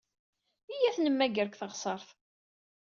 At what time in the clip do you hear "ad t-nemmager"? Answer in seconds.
0.89-1.47